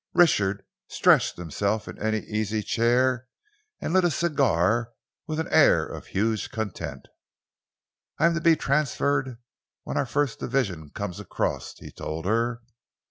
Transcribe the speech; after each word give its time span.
Richard 0.15 0.63
stretched 0.87 1.37
himself 1.37 1.87
in 1.87 2.01
any 2.01 2.21
easy 2.21 2.63
chair 2.63 3.27
and 3.79 3.93
lit 3.93 4.03
a 4.03 4.09
cigar 4.09 4.93
with 5.27 5.39
an 5.39 5.47
air 5.49 5.85
of 5.85 6.07
huge 6.07 6.49
content. 6.49 7.07
"I 8.17 8.25
am 8.25 8.33
to 8.33 8.41
be 8.41 8.55
transferred 8.55 9.37
when 9.83 9.97
our 9.97 10.07
first 10.07 10.39
division 10.39 10.89
comes 10.89 11.19
across," 11.19 11.75
he 11.77 11.91
told 11.91 12.25
her. 12.25 12.63